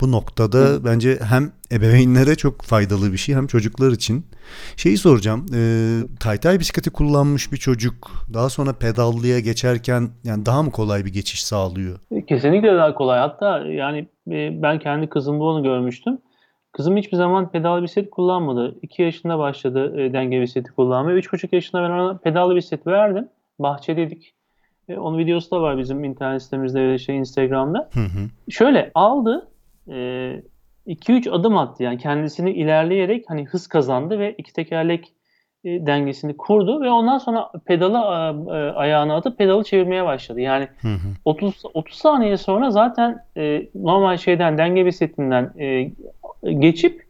[0.00, 4.26] Bu noktada bence hem ebeveynlere çok faydalı bir şey hem çocuklar için.
[4.76, 5.46] Şeyi soracağım.
[5.54, 5.60] E,
[6.20, 11.44] taytay bisikleti kullanmış bir çocuk daha sonra pedallıya geçerken yani daha mı kolay bir geçiş
[11.44, 11.98] sağlıyor?
[12.28, 13.18] Kesinlikle daha kolay.
[13.18, 13.98] Hatta yani
[14.30, 16.18] e, ben kendi kızımda onu görmüştüm.
[16.72, 18.78] Kızım hiçbir zaman pedal bisiklet kullanmadı.
[18.82, 21.18] 2 yaşında başladı e, denge bisikleti kullanmaya.
[21.18, 23.28] 3,5 yaşında ben ona pedal bisiklet verdim.
[23.58, 24.34] Bahçedeydik.
[24.88, 27.88] E, onun videosu da var bizim internet sitemizde ve şey Instagram'da.
[27.94, 28.50] Hı hı.
[28.50, 29.48] Şöyle aldı.
[30.86, 31.82] 2-3 adım attı.
[31.82, 35.12] Yani kendisini ilerleyerek hani hız kazandı ve iki tekerlek
[35.64, 40.40] e, dengesini kurdu ve ondan sonra pedalı e, e, ayağına atıp pedalı çevirmeye başladı.
[40.40, 41.08] Yani Hı hı.
[41.24, 45.90] 30 30 saniye sonra zaten e, normal şeyden denge bisikletinden e,
[46.52, 47.06] geçip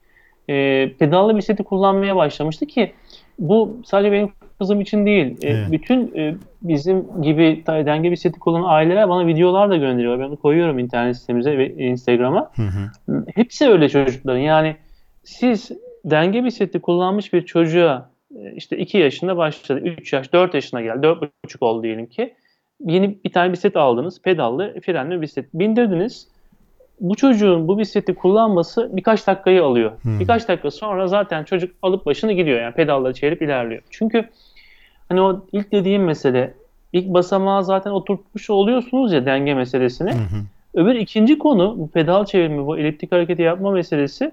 [0.49, 2.93] e, pedallı bisikleti kullanmaya başlamıştı ki
[3.39, 4.33] bu sadece benim
[4.63, 5.27] kızım için değil.
[5.43, 5.67] E, Evet.
[5.73, 10.19] Bütün e, bizim gibi ta- denge bisikleti kullanan aileler bana videolar da gönderiyor.
[10.19, 12.51] Ben koyuyorum internet sitemize ve Instagram'a.
[12.57, 13.25] Hı hı.
[13.35, 14.39] Hepsi öyle çocukların.
[14.41, 14.77] Yani
[15.25, 15.71] siz
[16.05, 19.81] denge bisikleti kullanmış bir çocuğa E, işte 2 yaşında başladı.
[19.81, 21.07] 3 yaş, 4 yaşına geldi.
[21.07, 22.35] 4,5 oldu diyelim ki.
[22.87, 24.23] Yeni bir tane bisiklet aldınız.
[24.23, 25.47] Pedallı, frenli bisiklet.
[25.55, 26.29] Bindirdiniz.
[27.01, 29.93] Bu çocuğun bu bisikleti kullanması birkaç dakikayı alıyor.
[30.03, 30.21] Hmm.
[30.21, 32.61] Birkaç dakika sonra zaten çocuk alıp başını gidiyor.
[32.61, 33.83] Yani pedalları çevirip ilerliyor.
[33.91, 34.25] Çünkü
[35.13, 36.55] hani o ilk dediğim mesele
[36.93, 40.11] ilk basamağı zaten oturtmuş oluyorsunuz ya denge meselesini.
[40.11, 40.43] Hı hı.
[40.75, 44.33] Öbür ikinci konu bu pedal çevirme, bu eliptik hareketi yapma meselesi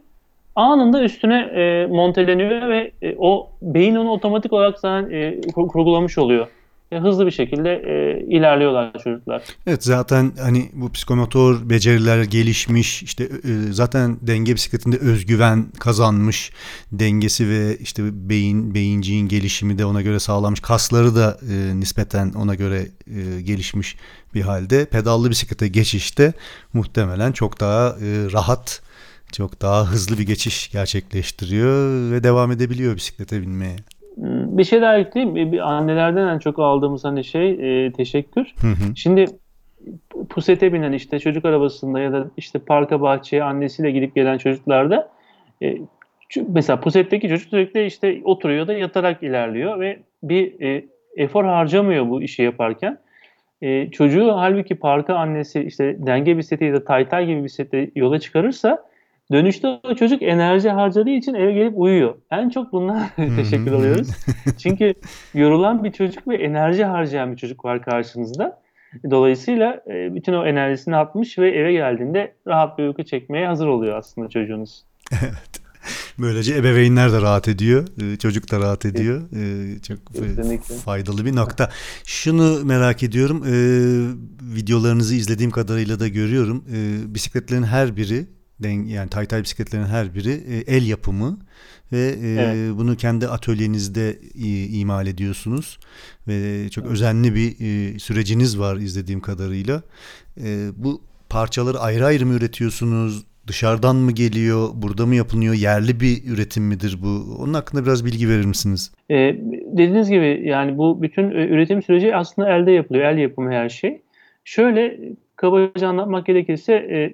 [0.56, 6.18] anında üstüne e, monteleniyor ve e, o beyin onu otomatik olarak zaten e, kur- kurgulamış
[6.18, 6.48] oluyor.
[6.92, 9.44] E, hızlı bir şekilde e, ilerliyorlar çocuklar.
[9.68, 16.52] Evet zaten hani bu psikomotor beceriler gelişmiş işte e, zaten denge bisikletinde özgüven kazanmış
[16.92, 22.56] dengesi ve işte beyin beyinciğin gelişimi de ona göre sağlanmış kasları da e, nispeten ona
[22.56, 23.98] göre e, gelişmiş
[24.34, 26.34] bir halde pedallı bisiklete geçişte
[26.74, 28.82] muhtemelen çok daha e, rahat
[29.32, 33.76] çok daha hızlı bir geçiş gerçekleştiriyor ve devam edebiliyor bisiklete binmeye.
[34.22, 35.52] Bir şey daha ekleyeyim.
[35.52, 38.54] Bir, annelerden en çok aldığımız hani şey e, teşekkür.
[38.62, 38.96] Hı hı.
[38.96, 39.26] Şimdi
[40.30, 45.10] pusete binen işte çocuk arabasında ya da işte parka bahçeye annesiyle gidip gelen çocuklarda
[45.64, 45.78] e,
[46.48, 50.86] mesela pusetteki çocuk sürekli işte oturuyor da yatarak ilerliyor ve bir e,
[51.18, 52.98] efor harcamıyor bu işi yaparken.
[53.62, 58.89] E, çocuğu halbuki parka annesi işte denge bisikleti ya da taytay gibi bisiklete yola çıkarırsa
[59.32, 62.16] dönüşte o çocuk enerji harcadığı için eve gelip uyuyor.
[62.32, 63.04] En çok bundan
[63.36, 64.08] teşekkür alıyoruz.
[64.58, 64.94] Çünkü
[65.34, 68.62] yorulan bir çocuk ve enerji harcayan bir çocuk var karşınızda.
[69.12, 73.98] Dolayısıyla e, bütün o enerjisini atmış ve eve geldiğinde rahat bir uyku çekmeye hazır oluyor
[73.98, 74.86] aslında çocuğunuz.
[76.20, 79.22] Böylece ebeveynler de rahat ediyor, e, çocuk da rahat ediyor.
[79.22, 80.76] E, Çok Kesinlikle.
[80.76, 81.70] faydalı bir nokta.
[82.06, 83.44] Şunu merak ediyorum,
[84.56, 86.66] videolarınızı izlediğim kadarıyla da görüyorum.
[87.14, 88.26] Bisikletlerin her biri,
[88.64, 91.40] den- yani Taytay bisikletlerin her biri e, el yapımı
[91.92, 92.78] ve e, Evet.
[92.78, 95.80] bunu kendi atölyenizde i- imal ediyorsunuz
[96.28, 99.82] ve çok özenli bir e, süreciniz var izlediğim kadarıyla.
[100.44, 103.24] E, bu parçaları ayrı ayrı mı üretiyorsunuz?
[103.48, 104.70] Dışarıdan mı geliyor?
[104.76, 105.54] Burada mı yapılıyor?
[105.54, 107.36] Yerli bir üretim midir bu?
[107.40, 108.92] Onun hakkında biraz bilgi verir misiniz?
[109.10, 109.16] E,
[109.74, 113.06] dediğiniz gibi yani bu bütün e, üretim süreci aslında elde yapılıyor.
[113.06, 114.02] El yapımı her şey.
[114.44, 115.00] Şöyle
[115.40, 117.14] kabaca anlatmak gerekirse e,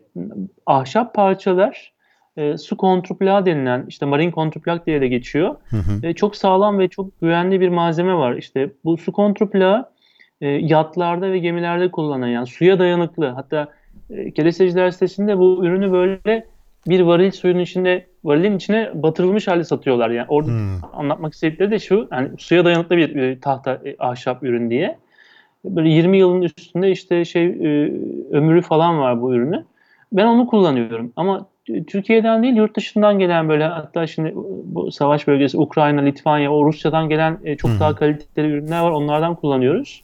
[0.65, 1.93] ahşap parçalar
[2.38, 5.55] e, su kontrplak denilen işte marin kontrplak diye de geçiyor.
[5.69, 6.07] Hı hı.
[6.07, 8.35] E, çok sağlam ve çok güvenli bir malzeme var.
[8.35, 9.89] İşte bu su kontrplağı
[10.41, 13.27] e, yatlarda ve gemilerde kullanılan yani suya dayanıklı.
[13.27, 13.67] Hatta
[14.09, 16.45] e, Keleseciler sitesinde bu ürünü böyle
[16.88, 20.09] bir varil suyun içinde varilin içine batırılmış halde satıyorlar.
[20.09, 20.79] Yani orada Hmm.
[20.93, 24.97] anlatmak istedikleri de şu yani suya dayanıklı bir, bir tahta e, ahşap ürün diye.
[25.69, 27.93] Böyle 20 yılın üstünde işte şey e,
[28.32, 29.65] ömrü falan var bu ürünü.
[30.12, 31.47] Ben onu kullanıyorum ama
[31.88, 37.10] Türkiye'den değil yurt dışından gelen böyle hatta şimdi bu savaş bölgesi Ukrayna, Litvanya, o Rusya'dan
[37.10, 38.91] gelen e, çok daha kaliteli ürünler var.
[38.91, 40.04] Onlardan kullanıyoruz.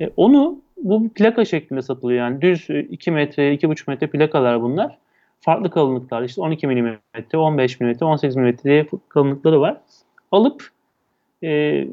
[0.00, 4.98] E, onu bu plaka şeklinde satılıyor yani düz e, 2 metre, 2,5 metre plakalar bunlar.
[5.40, 6.96] Farklı kalınlıklar işte 12 mm,
[7.34, 9.76] 15 mm, 18 mm diye kalınlıkları var.
[10.32, 10.68] Alıp
[11.42, 11.84] e,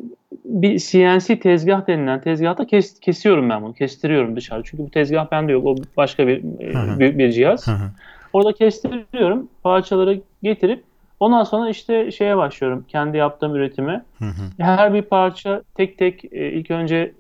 [0.46, 3.74] bir CNC tezgah denilen tezgahta kes, kesiyorum ben bunu.
[3.74, 4.64] Kestiriyorum dışarı.
[4.64, 5.66] Çünkü bu tezgah bende yok.
[5.66, 7.68] O başka bir e, büyük bir cihaz.
[8.34, 9.48] Orada kestiriyorum.
[9.64, 10.84] Parçaları getirip
[11.20, 12.86] ondan sonra işte şeye başlıyorum.
[12.88, 13.54] Kendi yaptığım
[14.26, 14.64] hı.
[14.64, 17.12] Her bir parça tek tek e, ilk önce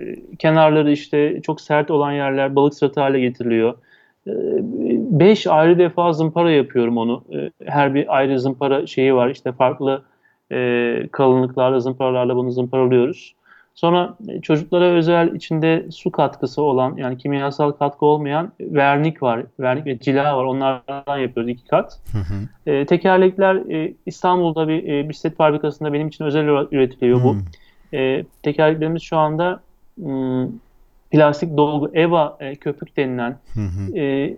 [0.00, 0.04] e,
[0.38, 3.74] kenarları işte çok sert olan yerler balık sıratı hale getiriliyor.
[4.26, 4.32] E,
[5.20, 7.24] Beş ayrı defa zımpara yapıyorum onu.
[7.34, 9.28] E, Her bir ayrı zımpara şeyi var.
[9.30, 10.02] İşte farklı
[10.52, 13.34] e, kalınlıklarla zımparalarla bunu zımparalıyoruz.
[13.74, 19.42] Sonra e, çocuklara özel içinde su katkısı olan yani kimyasal katkı olmayan vernik var.
[19.60, 20.44] Vernik ve cila var.
[20.44, 21.98] Onlardan yapıyoruz iki kat.
[22.12, 22.70] Hı hı.
[22.70, 27.32] E, tekerlekler e, İstanbul'da bir e, bisiklet fabrikasında benim için özel üretiliyor bu.
[27.32, 27.40] Hmm.
[27.92, 29.60] E, tekerleklerimiz şu anda
[29.96, 30.46] m,
[31.10, 33.98] plastik dolgu EVA e, köpük denilen Hı hı.
[33.98, 34.36] e,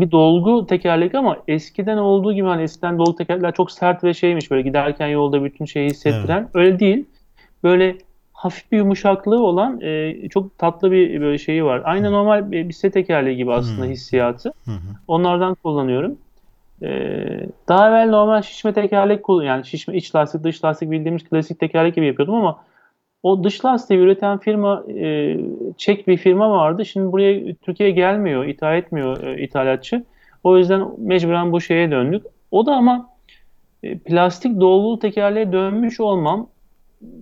[0.00, 4.50] bir dolgu tekerlek ama eskiden olduğu gibi hani eskiden dolgu tekerlekler çok sert ve şeymiş
[4.50, 7.04] böyle giderken yolda bütün şeyi hissettiren öyle değil.
[7.62, 7.96] Böyle
[8.32, 11.82] hafif bir yumuşaklığı olan e, çok tatlı bir böyle şeyi var.
[11.84, 13.92] Aynı normal bir bisiklet tekerleği gibi aslında Hmm.
[13.92, 14.48] hissiyatı.
[14.64, 14.70] Hı.
[15.08, 16.16] Onlardan kullanıyorum.
[16.82, 21.60] Ee, daha evvel normal şişme tekerlek kullan yani şişme iç lastik dış lastik bildiğimiz klasik
[21.60, 22.58] tekerlek gibi yapıyordum ama
[23.24, 25.36] o dış lastiği üreten firma e,
[25.76, 26.84] Çek bir firma vardı.
[26.84, 30.04] Şimdi buraya Türkiye'ye gelmiyor, ithal etmiyor e, ithalatçı.
[30.44, 32.22] O yüzden mecburen bu şeye döndük.
[32.50, 33.08] O da ama
[33.82, 36.48] e, plastik dolgulu tekerleğe dönmüş olmam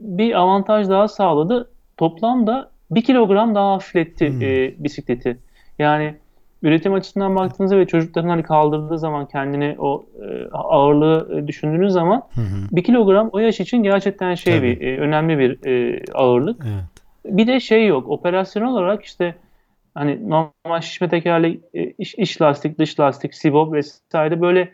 [0.01, 1.71] bir avantaj daha sağladı.
[1.97, 4.43] Toplamda bir kilogram daha hafifletti Hmm.
[4.43, 5.39] e, bisikleti.
[5.79, 6.15] Yani
[6.63, 12.23] üretim açısından baktığınızda ve çocukların hani kaldırdığı zaman kendini o e, ağırlığı e, düşündüğünüz zaman
[12.35, 12.77] Hı hı.
[12.77, 14.81] 1 kilogram o yaş için gerçekten şey Tabii.
[14.81, 16.67] bir e, önemli bir e, ağırlık.
[16.67, 17.37] Evet.
[17.37, 18.09] Bir de şey yok.
[18.09, 19.35] Operasyonel olarak işte
[19.95, 24.73] hani normal şişme tekerlek, e, iç, iç lastik, dış lastik, sibop vesaire böyle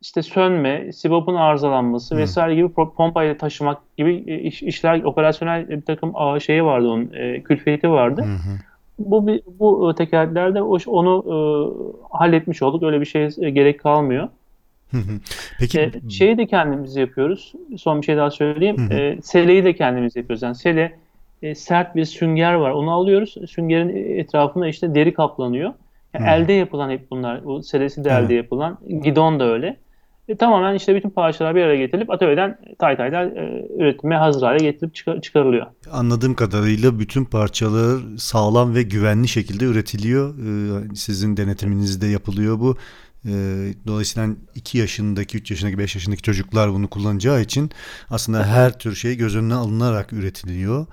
[0.00, 2.18] işte sönme, sibopun arızalanması Hı.
[2.18, 7.42] vesaire gibi pompayla taşımak gibi e, iş- işler, operasyonel bir takım şeyi vardı onun, e,
[7.42, 8.20] külfiyeti vardı.
[8.22, 8.58] Hı hı.
[8.98, 11.36] Bu bir- bu tekerleklerde o- onu e,
[12.18, 12.82] halletmiş olduk.
[12.82, 14.28] Öyle bir şey gerek kalmıyor.
[15.58, 17.52] Peki E, şeyi de kendimiz yapıyoruz.
[17.76, 18.76] Son bir şey daha söyleyeyim.
[18.92, 20.42] E, seleyi de kendimiz yapıyoruz.
[20.42, 20.92] Yani sele
[21.42, 22.70] e, sert bir sünger var.
[22.70, 23.34] Onu alıyoruz.
[23.48, 25.72] Süngerin etrafında işte deri kaplanıyor.
[26.14, 27.44] Yani elde yapılan hep bunlar.
[27.44, 28.78] Bu selesi de elde yapılan.
[29.02, 29.76] Gidon da öyle.
[30.28, 34.64] E, tamamen işte bütün parçalar bir araya getirilip atölyeden tay taylar e, üretime hazır hale
[34.64, 35.66] getirip çıkar- çıkarılıyor.
[35.92, 40.34] Anladığım kadarıyla bütün parçalar sağlam ve güvenli şekilde üretiliyor.
[40.38, 42.76] Ee, Sizin denetiminizde yapılıyor bu.
[43.24, 43.30] Ee,
[43.86, 47.70] Dolayısıyla 2 yaşındaki, 3 yaşındaki, 5 yaşındaki çocuklar bunu kullanacağı için
[48.10, 50.86] aslında her tür şey göz önüne alınarak üretiliyor.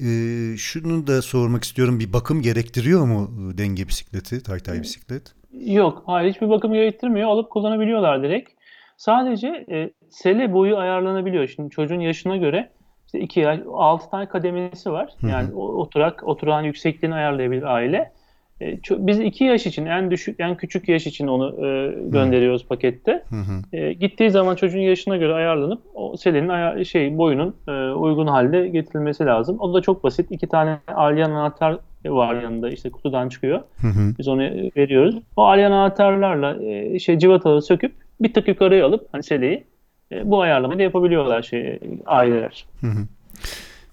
[0.00, 2.00] Ee, Şunu da sormak istiyorum.
[2.00, 5.22] Bir bakım gerektiriyor mu denge bisikleti, taytay bisiklet?
[5.66, 7.28] Yok, hayır hiçbir bakım gerektirmiyor.
[7.28, 8.50] Alıp kullanabiliyorlar direkt.
[8.96, 11.46] Sadece e, sele boyu ayarlanabiliyor.
[11.46, 12.68] Şimdi çocuğun yaşına göre
[13.06, 15.08] işte 2 yaş, 6 tane kademesi var.
[15.30, 18.12] Yani o- oturak, oturan yüksekliğini ayarlayabilir aile.
[18.60, 23.12] E, biz 2 yaş için, en düşük, en küçük yaş için onu e, gönderiyoruz pakette.
[23.28, 23.76] Hı hı.
[23.76, 28.68] E, gittiği zaman çocuğun yaşına göre ayarlanıp o selenin aya- şey boyunun e, uygun halde
[28.68, 29.56] getirilmesi lazım.
[29.60, 30.30] O da çok basit.
[30.30, 33.60] İki tane alyan anahtar var yanında işte kutudan çıkıyor.
[33.80, 34.14] Hı hı.
[34.18, 34.42] Biz onu
[34.76, 35.16] veriyoruz.
[35.36, 39.64] O alyan anahtarlarla e, şey civataları söküp bir tık yukarıya alıp hani seleyi
[40.12, 42.66] e, bu ayarlamayı da yapabiliyorlar şey aileler.
[42.80, 43.06] Hı hı.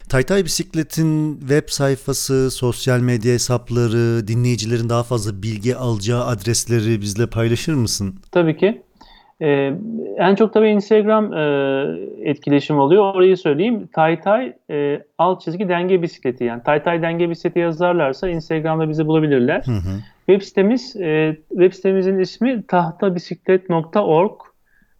[0.09, 7.73] Taytay Bisiklet'in web sayfası, sosyal medya hesapları, dinleyicilerin daha fazla bilgi alacağı adresleri bizle paylaşır
[7.73, 8.15] mısın?
[8.31, 8.81] Tabii ki.
[9.41, 9.73] E,
[10.17, 13.13] en çok tabii Instagram e, etkileşim oluyor.
[13.15, 13.89] Orayı söyleyeyim.
[13.93, 19.63] Taytay e, alt çizgi denge bisikleti yani Taytay denge bisikleti yazarlarsa Instagram'da bizi bulabilirler.
[19.65, 19.99] Hı hı.
[20.25, 24.31] Web sitemiz e, web sitemizin ismi tahtabisiklet.org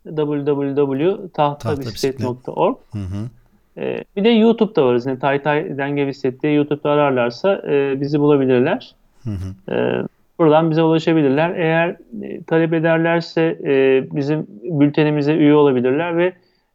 [0.06, 3.30] www.tahtabisiklet.org Hı hı.
[3.78, 5.06] Ee, bir de YouTube'da varız.
[5.06, 8.96] Yani Tay Tay Denge Bisikleti YouTube'da ararlarsa e, bizi bulabilirler.
[9.24, 9.76] Hı hı.
[9.76, 10.04] Ee,
[10.40, 11.56] buradan bize ulaşabilirler.
[11.56, 11.90] Eğer
[12.22, 16.26] e, talep ederlerse e, bizim bültenimize üye olabilirler ve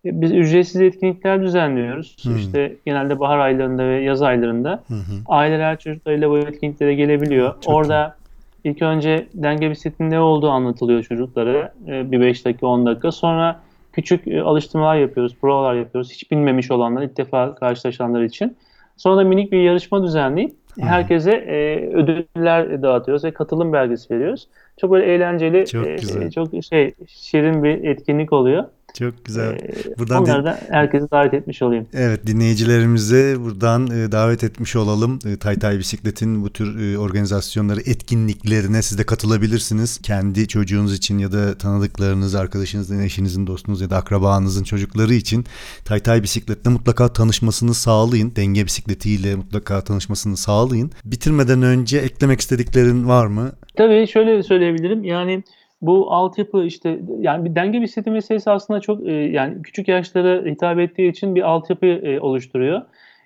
[0.05, 2.17] e, biz ücretsiz etkinlikler düzenliyoruz.
[2.23, 2.37] Hmm.
[2.37, 4.83] İşte genelde bahar aylarında ve yaz aylarında.
[4.89, 5.15] Hı hı.
[5.27, 7.55] Aileler çocuklarıyla bu etkinliklere gelebiliyor.
[7.61, 8.17] Çok Orada
[8.65, 11.73] ilk önce denge bisikletinin ne olduğu anlatılıyor çocuklara.
[11.89, 13.13] e, bir 5 dakika 10 dakika.
[13.13, 13.61] Sonra
[13.93, 16.13] küçük e, alıştırmalar yapıyoruz, provalar yapıyoruz.
[16.13, 18.57] Hiç bilmemiş olanlar, ilk defa karşılaşanlar için.
[18.97, 24.49] Sonra da minik bir yarışma düzenleyip herkese e, ödüller dağıtıyoruz ve katılım belgesi veriyoruz.
[24.81, 26.31] Çok böyle eğlenceli, Çok e, güzel.
[26.31, 28.65] çok şey şirin bir etkinlik oluyor.
[28.99, 29.53] Çok güzel.
[29.53, 31.87] E, Buradan onları da herkese davet etmiş olayım.
[31.95, 35.19] Evet dinleyicilerimize buradan e, davet etmiş olalım.
[35.27, 39.99] E, Taytay Bisiklet'in bu tür e, organizasyonları, etkinliklerine siz de katılabilirsiniz.
[40.03, 45.45] Kendi çocuğunuz için ya da tanıdıklarınız, arkadaşınızın, eşinizin, dostunuz ya da akrabanızın çocukları için
[45.85, 48.33] Taytay Bisiklet'le mutlaka tanışmasını sağlayın.
[48.37, 50.91] Denge bisikletiyle mutlaka tanışmasını sağlayın.
[51.05, 53.53] Bitirmeden önce eklemek istediklerin var mı?
[53.77, 55.05] Tabii şöyle söyleyebilirim.
[55.05, 55.43] Yani
[55.83, 60.79] bu altyapı işte yani bir denge bisikleti meselesi aslında çok e, yani küçük yaşlara hitap
[60.79, 62.83] ettiği için bir altyapı e, oluşturuyor.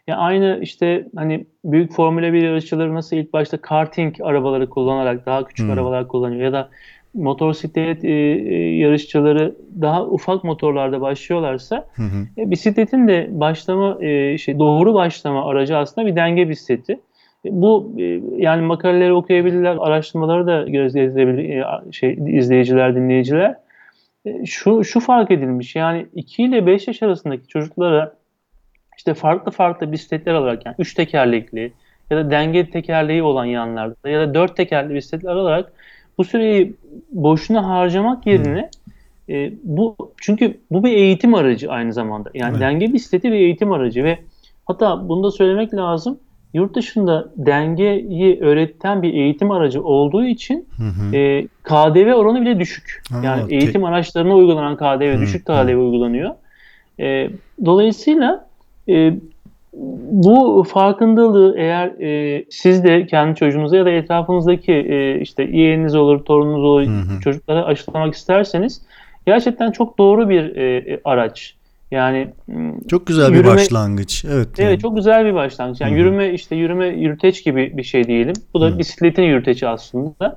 [0.07, 5.45] Yani aynı işte hani büyük Formula 1 yarışçıları nasıl ilk başta karting arabaları kullanarak daha
[5.45, 5.73] küçük Hmm.
[5.73, 6.69] arabalar kullanıyor ya da
[7.15, 12.27] motosiklet e, e, yarışçıları daha ufak motorlarda başlıyorlarsa Hı hı.
[12.39, 17.01] e, bisikletin de başlama e, şey doğru başlama aracı aslında bir denge bisikleti.
[17.45, 23.57] Bu e, yani makaleleri okuyabilirler, araştırmaları da göz gezdirebilir e, şey izleyiciler, dinleyiciler.
[24.25, 25.77] E, Şu şu fark edilmiş.
[25.77, 28.15] Yani 2 ile 5 yaş arasındaki çocuklara
[28.97, 31.73] işte farklı farklı bisikletler alarak yani 3 tekerlekli
[32.11, 35.73] ya da denge tekerleği olan yanlarda ya da 4 tekerli bisikletler alarak
[36.19, 36.75] bu süreyi
[37.11, 38.71] boşuna harcamak yerine
[39.29, 42.31] e, bu çünkü bu bir eğitim aracı aynı zamanda.
[42.35, 42.61] Yani Evet.
[42.61, 44.19] denge bisikleti bir eğitim aracı ve
[44.67, 46.19] hatta bunu da söylemek lazım.
[46.55, 51.17] Yurt dışında dengeyi öğreten bir eğitim aracı olduğu için Hı hı.
[51.17, 53.03] e, KDV oranı bile düşük.
[53.11, 55.53] Ha, Yani eğitim araçlarına uygulanan KDV Hı, düşük hı.
[55.53, 56.31] KDV uygulanıyor.
[57.01, 57.31] E,
[57.65, 58.49] dolayısıyla
[58.89, 59.13] e,
[60.13, 66.25] bu farkındalığı eğer e, siz de kendi çocuğunuza ya da etrafınızdaki e, işte yeğeniniz olur,
[66.25, 67.21] torununuz olur, Hı hı.
[67.21, 68.83] çocuklara aşılamak isterseniz
[69.27, 71.55] gerçekten çok doğru bir e, araç.
[71.93, 72.29] Yani
[72.89, 74.25] Çok güzel bir Yürüme- başlangıç.
[74.25, 74.59] Evet.
[74.59, 74.69] yani.
[74.69, 75.81] Evet çok güzel bir başlangıç.
[75.81, 75.99] Yani Hı hı.
[75.99, 78.35] yürüme işte yürüme yürüteç gibi bir şey diyelim.
[78.55, 78.79] Bu da Hı.
[78.79, 80.37] bisikletin yürüteci aslında.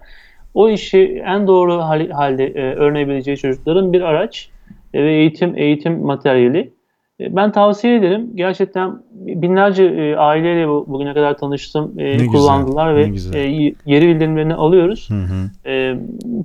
[0.53, 4.49] o işi en doğru hal- halde e, öğrenebileceği çocukların bir araç
[4.93, 6.73] e, ve eğitim eğitim materyali.
[7.19, 8.31] E, Ben tavsiye ederim.
[8.35, 13.33] Gerçekten binlerce e, aileyle bu- bugüne kadar tanıştım, e, güzel, kullandılar ne ve güzel.
[13.33, 15.09] e, y- geri bildirimlerini alıyoruz.
[15.09, 15.69] Hı hı.
[15.71, 15.95] E,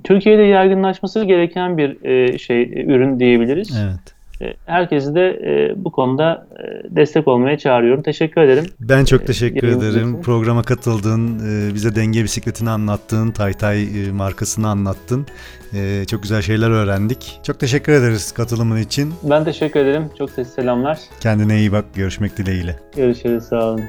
[0.03, 3.79] Türkiye'de yaygınlaşması gereken bir e, şey e, ürün diyebiliriz.
[3.85, 4.15] Evet.
[4.41, 8.03] E, Herkesi de e, bu konuda e, destek olmaya çağırıyorum.
[8.03, 8.65] Teşekkür ederim.
[8.79, 10.09] Ben çok teşekkür yayınımız ederim.
[10.11, 10.21] için.
[10.21, 15.25] Programa katıldın, e, bize denge bisikletini anlattın, Taytay e, markasını anlattın.
[15.73, 17.39] E, Çok güzel şeyler öğrendik.
[17.43, 19.13] Çok teşekkür ederiz katılımın için.
[19.23, 20.03] Ben teşekkür ederim.
[20.17, 20.99] Çok selamlar.
[21.19, 22.75] Kendine iyi bak, görüşmek dileğiyle.
[22.95, 23.43] Görüşürüz.
[23.43, 23.81] Sağ olun.